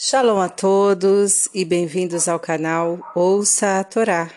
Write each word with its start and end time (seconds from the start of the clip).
Shalom 0.00 0.38
a 0.38 0.48
todos 0.48 1.48
e 1.52 1.64
bem-vindos 1.64 2.28
ao 2.28 2.38
canal 2.38 3.00
Ouça 3.16 3.80
a 3.80 3.82
Torá. 3.82 4.30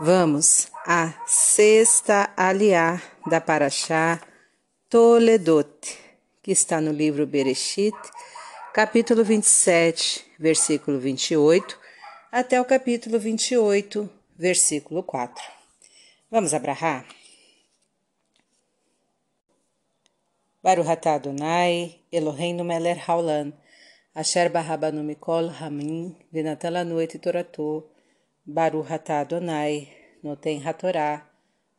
Vamos 0.00 0.68
à 0.86 1.12
sexta 1.26 2.32
aliá 2.34 2.98
da 3.26 3.42
Paraxá 3.42 4.18
Toledot, 4.88 5.98
que 6.42 6.50
está 6.50 6.80
no 6.80 6.92
livro 6.92 7.26
Bereshit, 7.26 7.94
capítulo 8.72 9.22
27, 9.22 10.24
versículo 10.38 10.98
28, 10.98 11.78
até 12.32 12.58
o 12.58 12.64
capítulo 12.64 13.18
28, 13.18 14.08
versículo 14.34 15.02
4. 15.02 15.44
Vamos 16.30 16.54
abrahar? 16.54 17.04
Baruch 20.62 20.88
atah 20.88 21.16
Adonai, 21.16 22.00
Eloheinu 22.10 22.64
melech 22.64 23.02
haolam, 23.06 23.52
Asher 24.14 24.50
barabanu 24.50 25.04
mikol 25.04 25.48
ramin, 25.48 26.16
venatan 26.32 26.72
lanu 26.72 27.00
et 27.00 27.18
torato, 27.20 27.86
Baruch 28.44 28.90
atah 28.90 29.20
Adonai, 29.20 29.88
noten 30.22 30.60
hatorá. 30.66 31.28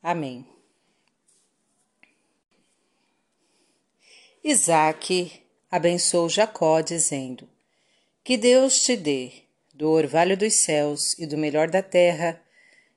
Amém. 0.01 0.45
Isaac 4.43 5.43
abençoou 5.69 6.29
Jacó, 6.29 6.81
dizendo: 6.81 7.49
Que 8.23 8.37
Deus 8.37 8.83
te 8.83 8.95
dê 8.95 9.31
do 9.73 9.89
orvalho 9.89 10.37
dos 10.37 10.53
céus 10.55 11.17
e 11.19 11.25
do 11.25 11.37
melhor 11.37 11.69
da 11.69 11.83
terra, 11.83 12.41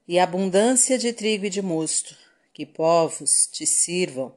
e 0.06 0.18
abundância 0.18 0.96
de 0.96 1.12
trigo 1.12 1.46
e 1.46 1.50
de 1.50 1.60
mosto, 1.60 2.16
que 2.52 2.64
povos 2.64 3.48
te 3.48 3.66
sirvam 3.66 4.32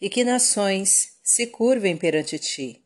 e 0.00 0.08
que 0.08 0.22
nações 0.24 1.18
se 1.22 1.46
curvem 1.46 1.96
perante 1.96 2.38
ti. 2.38 2.85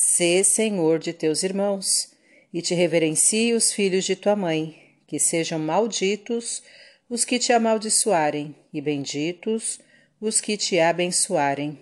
Sê 0.00 0.44
senhor 0.44 1.00
de 1.00 1.12
teus 1.12 1.42
irmãos, 1.42 2.12
e 2.54 2.62
te 2.62 2.72
reverencie 2.72 3.52
os 3.52 3.72
filhos 3.72 4.04
de 4.04 4.14
tua 4.14 4.36
mãe, 4.36 4.80
que 5.08 5.18
sejam 5.18 5.58
malditos 5.58 6.62
os 7.10 7.24
que 7.24 7.36
te 7.36 7.52
amaldiçoarem, 7.52 8.54
e 8.72 8.80
benditos 8.80 9.80
os 10.20 10.40
que 10.40 10.56
te 10.56 10.78
abençoarem. 10.78 11.76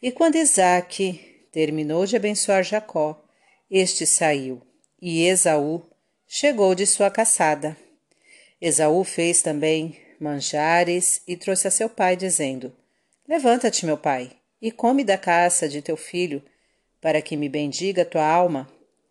E 0.00 0.12
quando 0.12 0.36
Isaque 0.36 1.48
terminou 1.50 2.06
de 2.06 2.14
abençoar 2.14 2.62
Jacó, 2.62 3.20
este 3.68 4.06
saiu, 4.06 4.62
e 5.00 5.26
Esaú 5.26 5.82
chegou 6.28 6.76
de 6.76 6.86
sua 6.86 7.10
caçada. 7.10 7.76
Esaú 8.60 9.02
fez 9.02 9.42
também 9.42 9.96
manjares 10.20 11.20
e 11.26 11.36
trouxe 11.36 11.66
a 11.66 11.72
seu 11.72 11.88
pai, 11.88 12.14
dizendo: 12.14 12.72
Levanta-te, 13.26 13.84
meu 13.84 13.98
pai, 13.98 14.30
e 14.60 14.70
come 14.70 15.02
da 15.02 15.18
caça 15.18 15.68
de 15.68 15.82
teu 15.82 15.96
filho, 15.96 16.40
para 17.02 17.20
que 17.20 17.36
me 17.36 17.48
bendiga 17.48 18.04
tua 18.04 18.24
alma. 18.24 18.66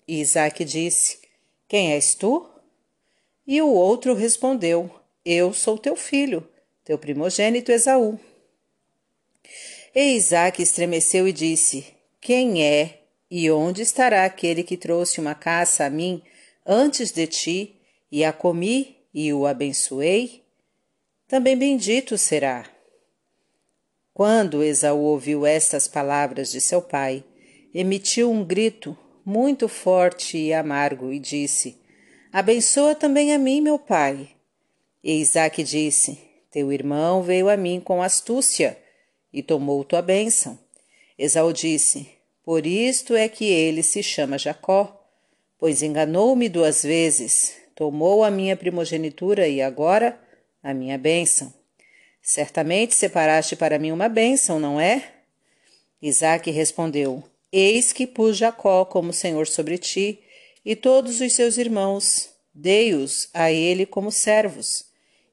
E 0.07 0.21
Isaque 0.21 0.63
disse: 0.63 1.19
Quem 1.67 1.91
és 1.91 2.15
tu? 2.15 2.49
E 3.45 3.61
o 3.61 3.67
outro 3.67 4.15
respondeu: 4.15 4.89
Eu 5.23 5.53
sou 5.53 5.77
teu 5.77 5.95
filho, 5.95 6.47
teu 6.85 6.97
primogênito 6.97 7.71
Esaú. 7.71 8.17
E 9.93 10.15
Isaque 10.15 10.63
estremeceu 10.63 11.27
e 11.27 11.33
disse: 11.33 11.85
Quem 12.21 12.63
é 12.63 13.01
e 13.29 13.51
onde 13.51 13.81
estará 13.81 14.23
aquele 14.23 14.63
que 14.63 14.77
trouxe 14.77 15.19
uma 15.19 15.35
caça 15.35 15.85
a 15.85 15.89
mim 15.89 16.23
antes 16.65 17.11
de 17.11 17.27
ti, 17.27 17.75
e 18.09 18.23
a 18.23 18.31
comi 18.31 18.97
e 19.13 19.33
o 19.33 19.45
abençoei? 19.45 20.43
Também 21.27 21.57
bendito 21.57 22.17
será. 22.17 22.69
Quando 24.13 24.63
Esaú 24.63 24.99
ouviu 24.99 25.45
estas 25.45 25.87
palavras 25.87 26.51
de 26.51 26.59
seu 26.59 26.81
pai, 26.81 27.23
emitiu 27.73 28.31
um 28.31 28.43
grito 28.43 28.97
muito 29.25 29.67
forte 29.67 30.37
e 30.37 30.53
amargo 30.53 31.11
e 31.11 31.19
disse: 31.19 31.77
Abençoa 32.31 32.95
também 32.95 33.33
a 33.33 33.39
mim, 33.39 33.61
meu 33.61 33.77
pai. 33.77 34.29
E 35.03 35.19
Isaac 35.19 35.63
disse: 35.63 36.19
Teu 36.51 36.71
irmão 36.71 37.21
veio 37.23 37.49
a 37.49 37.57
mim 37.57 37.79
com 37.79 38.01
astúcia 38.01 38.77
e 39.33 39.41
tomou 39.41 39.83
tua 39.83 40.01
bênção. 40.01 40.57
Esaú 41.17 41.53
disse: 41.53 42.09
Por 42.43 42.65
isto 42.65 43.15
é 43.15 43.27
que 43.27 43.45
ele 43.45 43.83
se 43.83 44.01
chama 44.01 44.37
Jacó, 44.37 45.05
pois 45.57 45.81
enganou-me 45.81 46.49
duas 46.49 46.83
vezes, 46.83 47.53
tomou 47.75 48.23
a 48.23 48.31
minha 48.31 48.57
primogenitura 48.57 49.47
e 49.47 49.61
agora 49.61 50.19
a 50.63 50.73
minha 50.73 50.97
bênção. 50.97 51.53
Certamente 52.21 52.93
separaste 52.93 53.55
para 53.55 53.79
mim 53.79 53.91
uma 53.91 54.07
bênção, 54.07 54.59
não 54.59 54.79
é? 54.79 55.11
Isaque 56.01 56.51
respondeu: 56.51 57.23
Eis 57.51 57.91
que 57.91 58.07
pus 58.07 58.37
Jacó 58.37 58.85
como 58.85 59.11
senhor 59.11 59.47
sobre 59.47 59.77
ti, 59.77 60.19
e 60.63 60.75
todos 60.75 61.19
os 61.19 61.33
seus 61.33 61.57
irmãos, 61.57 62.29
dei-os 62.53 63.29
a 63.33 63.51
ele 63.51 63.85
como 63.85 64.11
servos, 64.11 64.85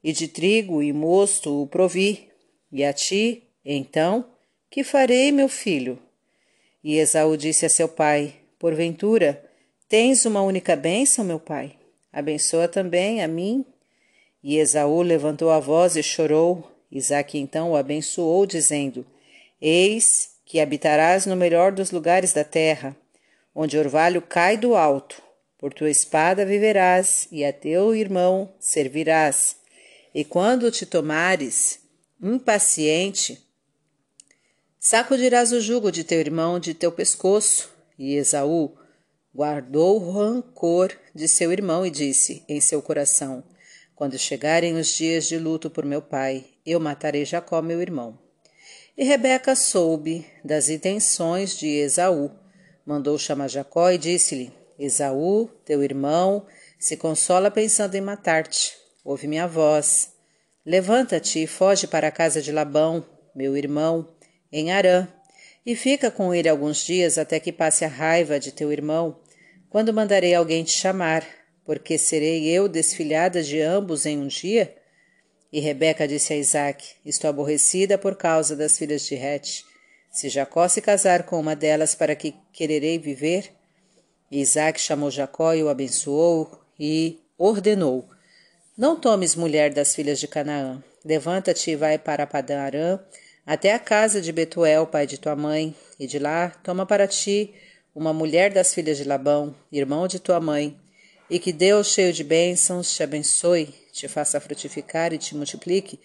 e 0.03 0.11
de 0.11 0.27
trigo 0.27 0.81
e 0.81 0.91
mosto 0.91 1.61
o 1.61 1.67
provi, 1.67 2.29
e 2.71 2.83
a 2.83 2.91
ti, 2.91 3.43
então, 3.63 4.25
que 4.69 4.83
farei, 4.83 5.31
meu 5.31 5.47
filho? 5.47 5.99
E 6.83 6.97
Esaú 6.97 7.35
disse 7.35 7.65
a 7.65 7.69
seu 7.69 7.87
pai: 7.87 8.35
Porventura, 8.57 9.43
tens 9.87 10.25
uma 10.25 10.41
única 10.41 10.75
bênção, 10.75 11.25
meu 11.25 11.39
pai? 11.39 11.75
Abençoa 12.11 12.67
também 12.67 13.23
a 13.23 13.27
mim. 13.27 13.65
E 14.41 14.57
Esaú 14.57 15.01
levantou 15.01 15.49
a 15.49 15.59
voz 15.59 15.95
e 15.95 16.03
chorou, 16.03 16.71
Isaque 16.91 17.37
então 17.37 17.71
o 17.71 17.75
abençoou, 17.75 18.45
dizendo: 18.45 19.05
Eis 19.61 20.38
que 20.49 20.59
habitarás 20.59 21.27
no 21.27 21.35
melhor 21.35 21.71
dos 21.71 21.91
lugares 21.91 22.33
da 22.33 22.43
terra, 22.43 22.97
onde 23.53 23.77
orvalho 23.77 24.19
cai 24.19 24.57
do 24.57 24.75
alto. 24.75 25.21
Por 25.59 25.71
tua 25.71 25.91
espada 25.91 26.43
viverás, 26.43 27.27
e 27.31 27.45
a 27.45 27.53
teu 27.53 27.93
irmão 27.93 28.51
servirás. 28.59 29.57
E 30.11 30.25
quando 30.25 30.71
te 30.71 30.87
tomares 30.87 31.81
impaciente, 32.19 33.39
sacudirás 34.79 35.51
o 35.51 35.61
jugo 35.61 35.91
de 35.91 36.03
teu 36.03 36.19
irmão 36.19 36.59
de 36.59 36.73
teu 36.73 36.91
pescoço. 36.91 37.69
E 37.95 38.15
Esaú 38.15 38.75
guardou 39.31 40.01
o 40.01 40.11
rancor 40.11 40.91
de 41.13 41.27
seu 41.27 41.51
irmão 41.51 41.85
e 41.85 41.91
disse 41.91 42.43
em 42.49 42.59
seu 42.59 42.81
coração: 42.81 43.43
Quando 43.93 44.17
chegarem 44.17 44.77
os 44.77 44.87
dias 44.87 45.27
de 45.27 45.37
luto 45.37 45.69
por 45.69 45.85
meu 45.85 46.01
pai, 46.01 46.43
eu 46.65 46.79
matarei 46.79 47.23
Jacó, 47.23 47.61
meu 47.61 47.79
irmão. 47.79 48.28
E 48.99 49.05
Rebeca 49.05 49.55
soube 49.55 50.25
das 50.43 50.67
intenções 50.67 51.57
de 51.57 51.69
Esaú. 51.69 52.29
Mandou 52.85 53.17
chamar 53.17 53.47
Jacó 53.47 53.89
e 53.89 53.97
disse-lhe: 53.97 54.51
Esaú, 54.77 55.49
teu 55.63 55.81
irmão, 55.81 56.45
se 56.77 56.97
consola 56.97 57.49
pensando 57.49 57.95
em 57.95 58.01
matar-te. 58.01 58.73
Ouve 59.05 59.25
minha 59.25 59.47
voz. 59.47 60.11
Levanta-te 60.65 61.41
e 61.41 61.47
foge 61.47 61.87
para 61.87 62.09
a 62.09 62.11
casa 62.11 62.41
de 62.41 62.51
Labão, 62.51 63.05
meu 63.33 63.55
irmão, 63.55 64.05
em 64.51 64.69
Arã, 64.69 65.07
e 65.65 65.77
fica 65.77 66.11
com 66.11 66.33
ele 66.33 66.49
alguns 66.49 66.83
dias 66.83 67.17
até 67.17 67.39
que 67.39 67.53
passe 67.53 67.85
a 67.85 67.87
raiva 67.87 68.37
de 68.37 68.51
teu 68.51 68.69
irmão, 68.69 69.17
quando 69.69 69.93
mandarei 69.93 70.35
alguém 70.35 70.61
te 70.61 70.73
chamar, 70.73 71.25
porque 71.63 71.97
serei 71.97 72.49
eu 72.49 72.67
desfilhada 72.67 73.41
de 73.41 73.61
ambos 73.61 74.05
em 74.05 74.19
um 74.19 74.27
dia? 74.27 74.75
E 75.51 75.59
Rebeca 75.59 76.07
disse 76.07 76.33
a 76.33 76.37
Isaac: 76.37 76.85
Estou 77.05 77.29
aborrecida 77.29 77.97
por 77.97 78.15
causa 78.15 78.55
das 78.55 78.77
filhas 78.77 79.05
de 79.05 79.15
Het. 79.15 79.65
Se 80.11 80.29
Jacó 80.29 80.67
se 80.67 80.81
casar 80.81 81.23
com 81.23 81.39
uma 81.39 81.55
delas, 81.55 81.95
para 81.95 82.15
que 82.15 82.35
quererei 82.53 82.97
viver? 82.97 83.51
E 84.31 84.41
Isaac 84.41 84.79
chamou 84.79 85.09
Jacó 85.09 85.53
e 85.53 85.63
o 85.63 85.69
abençoou 85.69 86.51
e 86.79 87.19
ordenou: 87.37 88.07
Não 88.77 88.99
tomes 88.99 89.35
mulher 89.35 89.73
das 89.73 89.95
filhas 89.95 90.19
de 90.19 90.27
Canaã. 90.27 90.83
Levanta-te 91.03 91.71
e 91.71 91.75
vai 91.75 91.97
para 91.97 92.27
Padã 92.27 92.59
Arã, 92.59 92.99
até 93.45 93.73
a 93.73 93.79
casa 93.79 94.21
de 94.21 94.31
Betuel, 94.31 94.85
pai 94.85 95.07
de 95.07 95.17
tua 95.17 95.35
mãe, 95.35 95.73
e 95.99 96.05
de 96.05 96.19
lá 96.19 96.49
toma 96.63 96.85
para 96.85 97.07
ti 97.07 97.53
uma 97.95 98.13
mulher 98.13 98.53
das 98.53 98.73
filhas 98.73 98.97
de 98.97 99.03
Labão, 99.03 99.55
irmão 99.71 100.07
de 100.07 100.19
tua 100.19 100.39
mãe, 100.39 100.77
e 101.29 101.39
que 101.39 101.51
Deus, 101.51 101.87
cheio 101.87 102.13
de 102.13 102.23
bênçãos, 102.23 102.93
te 102.93 103.01
abençoe 103.01 103.73
te 103.99 104.07
faça 104.07 104.39
frutificar 104.39 105.13
e 105.13 105.17
te 105.17 105.35
multiplique, 105.35 105.99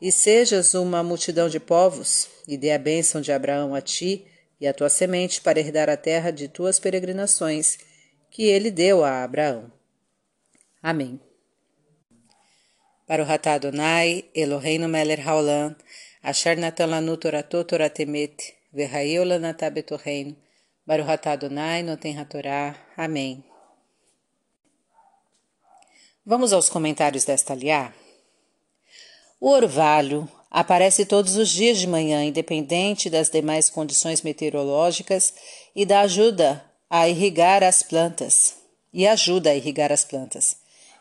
e 0.00 0.12
sejas 0.12 0.74
uma 0.74 1.02
multidão 1.02 1.48
de 1.48 1.58
povos, 1.58 2.28
e 2.46 2.56
dê 2.56 2.72
a 2.72 2.78
bênção 2.78 3.20
de 3.20 3.32
Abraão 3.32 3.74
a 3.74 3.80
ti 3.80 4.26
e 4.60 4.66
a 4.66 4.74
tua 4.74 4.88
semente 4.88 5.40
para 5.40 5.60
herdar 5.60 5.88
a 5.88 5.96
terra 5.96 6.30
de 6.30 6.48
tuas 6.48 6.78
peregrinações, 6.78 7.78
que 8.30 8.44
ele 8.44 8.70
deu 8.70 9.04
a 9.04 9.22
Abraão. 9.22 9.72
Amém. 10.82 11.20
Para 13.06 13.22
o 13.22 13.26
Ratá 13.26 13.54
Adonai, 13.54 14.24
Eloheinu 14.34 14.88
Meler 14.88 15.26
Haolam, 15.26 15.76
Asher 16.22 16.58
Natan 16.58 16.86
Lanu 16.86 17.16
Toratot 17.16 17.68
Toratemet, 17.68 18.54
Verraeu 18.72 19.24
Lanatá 19.24 19.70
Betorreino, 19.70 20.36
Baruch 20.84 21.06
Ratá 21.06 21.32
Adonai, 21.32 21.82
Noten. 21.82 22.16
Amém. 22.96 23.55
Vamos 26.28 26.52
aos 26.52 26.68
comentários 26.68 27.24
desta 27.24 27.54
liá? 27.54 27.94
O 29.40 29.48
orvalho 29.48 30.28
aparece 30.50 31.06
todos 31.06 31.36
os 31.36 31.48
dias 31.48 31.78
de 31.78 31.86
manhã, 31.86 32.24
independente 32.24 33.08
das 33.08 33.30
demais 33.30 33.70
condições 33.70 34.22
meteorológicas, 34.22 35.32
e 35.72 35.86
dá 35.86 36.00
ajuda 36.00 36.64
a 36.90 37.08
irrigar 37.08 37.62
as 37.62 37.80
plantas 37.80 38.56
e 38.92 39.06
ajuda 39.06 39.50
a 39.50 39.54
irrigar 39.54 39.92
as 39.92 40.04
plantas. 40.04 40.56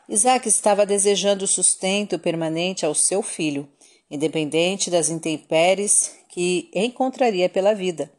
Isaac 0.07 0.47
estava 0.47 0.85
desejando 0.85 1.47
sustento 1.47 2.19
permanente 2.19 2.85
ao 2.85 2.93
seu 2.93 3.23
filho, 3.23 3.67
independente 4.11 4.91
das 4.91 5.09
intempéries 5.09 6.11
que 6.29 6.69
encontraria 6.71 7.49
pela 7.49 7.73
vida. 7.73 8.11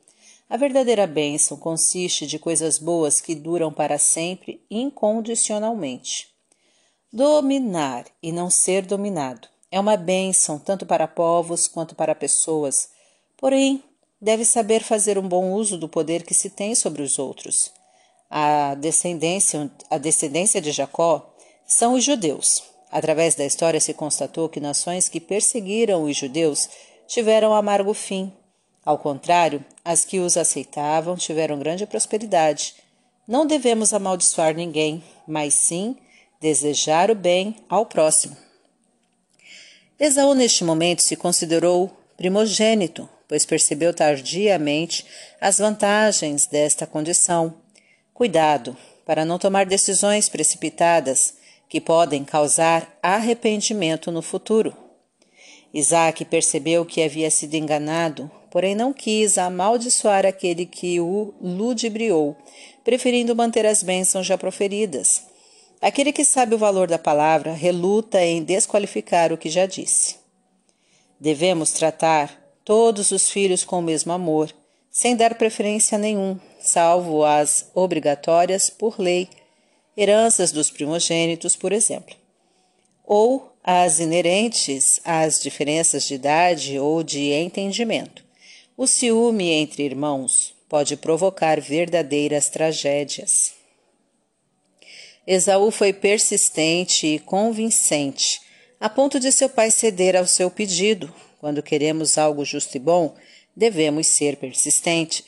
A 0.50 0.56
verdadeira 0.56 1.06
bênção 1.06 1.56
consiste 1.56 2.26
de 2.26 2.40
coisas 2.40 2.80
boas 2.80 3.20
que 3.20 3.36
duram 3.36 3.72
para 3.72 3.96
sempre 3.96 4.60
incondicionalmente. 4.68 6.34
Dominar 7.16 8.04
e 8.22 8.30
não 8.30 8.50
ser 8.50 8.84
dominado 8.84 9.48
é 9.70 9.80
uma 9.80 9.96
bênção 9.96 10.58
tanto 10.58 10.84
para 10.84 11.08
povos 11.08 11.66
quanto 11.66 11.94
para 11.94 12.14
pessoas, 12.14 12.90
porém, 13.38 13.82
deve 14.20 14.44
saber 14.44 14.82
fazer 14.82 15.16
um 15.16 15.26
bom 15.26 15.54
uso 15.54 15.78
do 15.78 15.88
poder 15.88 16.24
que 16.24 16.34
se 16.34 16.50
tem 16.50 16.74
sobre 16.74 17.00
os 17.00 17.18
outros. 17.18 17.72
A 18.28 18.74
descendência, 18.74 19.70
a 19.88 19.96
descendência 19.96 20.60
de 20.60 20.70
Jacó 20.70 21.34
são 21.66 21.94
os 21.94 22.04
judeus. 22.04 22.62
Através 22.90 23.34
da 23.34 23.46
história 23.46 23.80
se 23.80 23.94
constatou 23.94 24.46
que 24.46 24.60
nações 24.60 25.08
que 25.08 25.18
perseguiram 25.18 26.04
os 26.04 26.14
judeus 26.14 26.68
tiveram 27.06 27.54
amargo 27.54 27.94
fim. 27.94 28.30
Ao 28.84 28.98
contrário, 28.98 29.64
as 29.82 30.04
que 30.04 30.20
os 30.20 30.36
aceitavam 30.36 31.16
tiveram 31.16 31.58
grande 31.58 31.86
prosperidade. 31.86 32.74
Não 33.26 33.46
devemos 33.46 33.94
amaldiçoar 33.94 34.54
ninguém, 34.54 35.02
mas 35.26 35.54
sim 35.54 35.96
desejar 36.40 37.10
o 37.10 37.14
bem 37.14 37.56
ao 37.68 37.86
próximo. 37.86 38.36
Esaú, 39.98 40.34
neste 40.34 40.62
momento, 40.62 41.02
se 41.02 41.16
considerou 41.16 41.90
primogênito, 42.16 43.08
pois 43.28 43.44
percebeu 43.44 43.94
tardiamente 43.94 45.04
as 45.40 45.58
vantagens 45.58 46.46
desta 46.46 46.86
condição. 46.86 47.54
Cuidado 48.12 48.76
para 49.04 49.24
não 49.24 49.38
tomar 49.38 49.66
decisões 49.66 50.28
precipitadas 50.28 51.34
que 51.68 51.80
podem 51.80 52.24
causar 52.24 52.98
arrependimento 53.02 54.10
no 54.10 54.22
futuro. 54.22 54.76
Isaac 55.72 56.24
percebeu 56.24 56.84
que 56.84 57.02
havia 57.02 57.30
sido 57.30 57.54
enganado, 57.54 58.30
porém 58.50 58.74
não 58.74 58.92
quis 58.92 59.36
amaldiçoar 59.36 60.24
aquele 60.24 60.64
que 60.64 61.00
o 61.00 61.34
ludibriou, 61.40 62.36
preferindo 62.84 63.36
manter 63.36 63.66
as 63.66 63.82
bênçãos 63.82 64.26
já 64.26 64.38
proferidas. 64.38 65.25
Aquele 65.86 66.12
que 66.12 66.24
sabe 66.24 66.52
o 66.52 66.58
valor 66.58 66.88
da 66.88 66.98
palavra 66.98 67.52
reluta 67.52 68.20
em 68.20 68.42
desqualificar 68.42 69.32
o 69.32 69.38
que 69.38 69.48
já 69.48 69.66
disse. 69.66 70.16
Devemos 71.20 71.70
tratar 71.70 72.42
todos 72.64 73.12
os 73.12 73.30
filhos 73.30 73.62
com 73.62 73.78
o 73.78 73.82
mesmo 73.82 74.12
amor, 74.12 74.52
sem 74.90 75.14
dar 75.14 75.36
preferência 75.36 75.94
a 75.94 75.98
nenhum, 76.00 76.40
salvo 76.58 77.24
as 77.24 77.70
obrigatórias 77.72 78.68
por 78.68 78.98
lei, 78.98 79.28
heranças 79.96 80.50
dos 80.50 80.72
primogênitos, 80.72 81.54
por 81.54 81.70
exemplo, 81.72 82.16
ou 83.04 83.52
as 83.62 84.00
inerentes 84.00 84.98
às 85.04 85.40
diferenças 85.40 86.02
de 86.02 86.14
idade 86.14 86.80
ou 86.80 87.04
de 87.04 87.30
entendimento. 87.30 88.24
O 88.76 88.88
ciúme 88.88 89.52
entre 89.52 89.84
irmãos 89.84 90.52
pode 90.68 90.96
provocar 90.96 91.60
verdadeiras 91.60 92.48
tragédias. 92.48 93.54
Esaú 95.26 95.70
foi 95.72 95.92
persistente 95.92 97.06
e 97.06 97.18
convincente, 97.18 98.40
a 98.78 98.88
ponto 98.88 99.18
de 99.18 99.32
seu 99.32 99.48
pai 99.48 99.70
ceder 99.70 100.14
ao 100.14 100.26
seu 100.26 100.50
pedido. 100.50 101.12
Quando 101.40 101.62
queremos 101.62 102.16
algo 102.16 102.44
justo 102.44 102.76
e 102.76 102.80
bom, 102.80 103.14
devemos 103.54 104.06
ser 104.06 104.36
persistentes. 104.36 105.24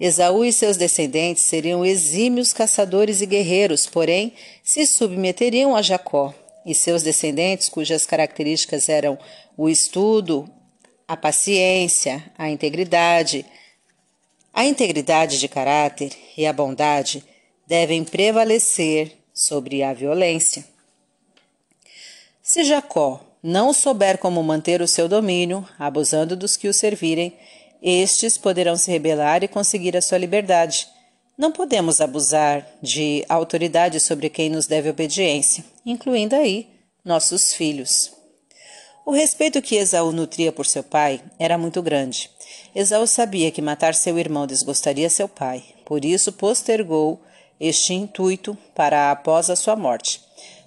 Esaú 0.00 0.44
e 0.44 0.52
seus 0.52 0.76
descendentes 0.76 1.44
seriam 1.44 1.84
exímios 1.84 2.52
caçadores 2.52 3.20
e 3.20 3.26
guerreiros, 3.26 3.86
porém 3.86 4.32
se 4.62 4.86
submeteriam 4.86 5.74
a 5.76 5.82
Jacó, 5.82 6.34
e 6.64 6.74
seus 6.74 7.02
descendentes, 7.02 7.68
cujas 7.68 8.06
características 8.06 8.88
eram 8.88 9.18
o 9.56 9.68
estudo, 9.68 10.48
a 11.06 11.16
paciência, 11.16 12.24
a 12.36 12.50
integridade, 12.50 13.46
a 14.52 14.64
integridade 14.64 15.38
de 15.40 15.48
caráter 15.48 16.12
e 16.36 16.46
a 16.46 16.52
bondade, 16.52 17.24
devem 17.68 18.02
prevalecer 18.02 19.12
sobre 19.34 19.82
a 19.82 19.92
violência. 19.92 20.64
Se 22.42 22.64
Jacó 22.64 23.20
não 23.42 23.74
souber 23.74 24.16
como 24.16 24.42
manter 24.42 24.80
o 24.80 24.88
seu 24.88 25.06
domínio, 25.06 25.68
abusando 25.78 26.34
dos 26.34 26.56
que 26.56 26.66
o 26.66 26.72
servirem, 26.72 27.36
estes 27.82 28.38
poderão 28.38 28.74
se 28.74 28.90
rebelar 28.90 29.44
e 29.44 29.48
conseguir 29.48 29.94
a 29.98 30.00
sua 30.00 30.16
liberdade. 30.16 30.88
Não 31.36 31.52
podemos 31.52 32.00
abusar 32.00 32.66
de 32.82 33.22
autoridade 33.28 34.00
sobre 34.00 34.30
quem 34.30 34.48
nos 34.48 34.66
deve 34.66 34.88
obediência, 34.88 35.62
incluindo 35.84 36.34
aí 36.34 36.66
nossos 37.04 37.52
filhos. 37.52 38.12
O 39.04 39.12
respeito 39.12 39.60
que 39.60 39.76
Esaú 39.76 40.10
nutria 40.10 40.50
por 40.50 40.64
seu 40.64 40.82
pai 40.82 41.22
era 41.38 41.58
muito 41.58 41.82
grande. 41.82 42.30
Esaú 42.74 43.06
sabia 43.06 43.50
que 43.50 43.60
matar 43.60 43.94
seu 43.94 44.18
irmão 44.18 44.46
desgostaria 44.46 45.10
seu 45.10 45.28
pai, 45.28 45.62
por 45.84 46.02
isso 46.02 46.32
postergou 46.32 47.20
este 47.60 47.94
intuito 47.94 48.56
para 48.74 49.10
após 49.10 49.50
a 49.50 49.56
sua 49.56 49.76
morte. 49.76 50.20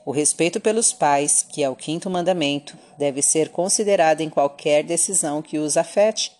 O 0.05 0.11
respeito 0.11 0.59
pelos 0.59 0.91
pais, 0.91 1.45
que 1.47 1.63
é 1.63 1.69
o 1.69 1.75
quinto 1.75 2.09
mandamento, 2.09 2.77
deve 2.97 3.21
ser 3.21 3.49
considerado 3.49 4.21
em 4.21 4.29
qualquer 4.29 4.83
decisão 4.83 5.41
que 5.41 5.59
os 5.59 5.77
afete. 5.77 6.31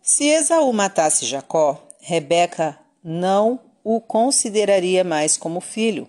Se 0.00 0.24
Esaú 0.26 0.72
matasse 0.72 1.26
Jacó, 1.26 1.86
Rebeca 2.00 2.78
não 3.04 3.60
o 3.84 4.00
consideraria 4.00 5.04
mais 5.04 5.36
como 5.36 5.60
filho. 5.60 6.08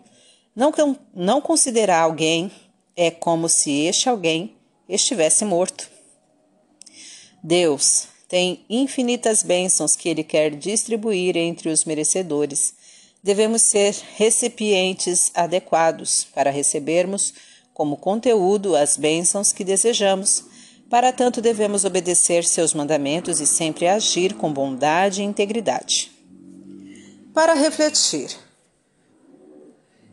Não, 0.56 0.72
não 1.14 1.42
considerar 1.42 2.02
alguém 2.02 2.52
é 2.96 3.12
como 3.12 3.50
se 3.50 3.86
este 3.86 4.08
alguém 4.08 4.56
estivesse 4.88 5.44
morto. 5.44 5.90
Deus 7.44 8.08
tem 8.34 8.66
infinitas 8.68 9.44
bênçãos 9.44 9.96
que 9.96 10.10
Ele 10.10 10.24
quer 10.24 10.56
distribuir 10.56 11.38
entre 11.38 11.70
os 11.70 11.86
merecedores. 11.86 12.74
Devemos 13.22 13.62
ser 13.62 13.96
recipientes 14.16 15.30
adequados 15.36 16.26
para 16.34 16.50
recebermos 16.50 17.32
como 17.76 17.96
conteúdo 17.96 18.76
as 18.76 18.98
bênçãos 18.98 19.52
que 19.52 19.64
desejamos. 19.64 20.46
Para 20.90 21.14
tanto, 21.14 21.44
devemos 21.44 21.86
obedecer 21.86 22.44
seus 22.44 22.74
mandamentos 22.74 23.40
e 23.40 23.46
sempre 23.46 23.88
agir 23.88 24.34
com 24.34 24.52
bondade 24.52 25.22
e 25.22 25.26
integridade. 25.26 26.12
Para 27.36 27.54
refletir, 27.54 28.36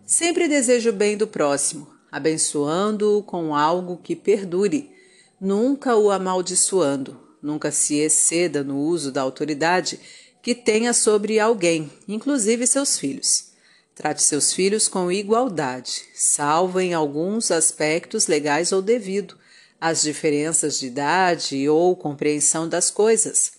sempre 0.05 0.47
desejo 0.47 0.91
o 0.91 0.93
bem 0.93 1.17
do 1.17 1.27
próximo, 1.27 1.89
abençoando-o 2.13 3.23
com 3.23 3.57
algo 3.57 3.97
que 3.97 4.15
perdure, 4.15 4.91
nunca 5.41 5.97
o 5.97 6.11
amaldiçoando 6.11 7.30
Nunca 7.43 7.71
se 7.71 7.97
exceda 7.97 8.63
no 8.63 8.79
uso 8.79 9.11
da 9.11 9.23
autoridade 9.23 9.99
que 10.43 10.55
tenha 10.55 10.93
sobre 10.93 11.39
alguém, 11.39 11.91
inclusive 12.07 12.67
seus 12.67 12.99
filhos. 12.99 13.51
Trate 13.95 14.23
seus 14.23 14.53
filhos 14.53 14.89
com 14.89 15.13
igualdade, 15.13 16.05
salvo 16.15 16.81
em 16.81 16.95
alguns 16.95 17.51
aspectos 17.51 18.27
legais 18.27 18.73
ou 18.73 18.81
devido 18.81 19.37
às 19.81 20.03
diferenças 20.03 20.79
de 20.79 20.87
idade 20.87 21.69
ou 21.69 21.97
compreensão 21.97 22.69
das 22.69 22.91
coisas. 22.91 23.53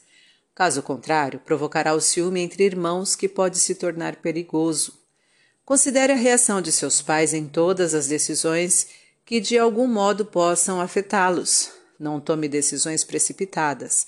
Caso 0.53 0.83
contrário, 0.83 1.39
provocará 1.39 1.93
o 1.93 2.01
ciúme 2.01 2.41
entre 2.41 2.63
irmãos 2.63 3.15
que 3.15 3.27
pode 3.27 3.57
se 3.59 3.75
tornar 3.75 4.17
perigoso. 4.17 4.99
Considere 5.65 6.13
a 6.13 6.17
reação 6.17 6.61
de 6.61 6.71
seus 6.71 7.01
pais 7.01 7.33
em 7.33 7.47
todas 7.47 7.93
as 7.93 8.07
decisões 8.07 8.87
que 9.25 9.39
de 9.39 9.57
algum 9.57 9.87
modo 9.87 10.25
possam 10.25 10.81
afetá-los. 10.81 11.80
Não 12.01 12.19
tome 12.19 12.49
decisões 12.49 13.03
precipitadas. 13.03 14.07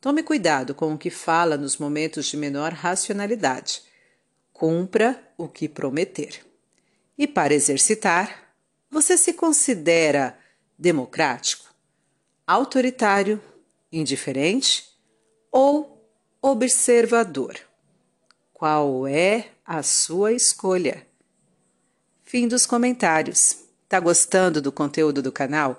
Tome 0.00 0.22
cuidado 0.22 0.74
com 0.74 0.94
o 0.94 0.96
que 0.96 1.10
fala 1.10 1.58
nos 1.58 1.76
momentos 1.76 2.24
de 2.24 2.38
menor 2.38 2.72
racionalidade. 2.72 3.82
Cumpra 4.50 5.22
o 5.36 5.46
que 5.46 5.68
prometer. 5.68 6.42
E 7.18 7.26
para 7.26 7.52
exercitar, 7.52 8.54
você 8.90 9.18
se 9.18 9.34
considera 9.34 10.38
democrático, 10.78 11.66
autoritário, 12.46 13.38
indiferente 13.92 14.88
ou 15.52 16.02
observador? 16.40 17.60
Qual 18.54 19.06
é 19.06 19.50
a 19.66 19.82
sua 19.82 20.32
escolha? 20.32 21.06
Fim 22.22 22.48
dos 22.48 22.64
comentários. 22.64 23.58
Tá 23.86 24.00
gostando 24.00 24.62
do 24.62 24.72
conteúdo 24.72 25.20
do 25.20 25.30
canal? 25.30 25.78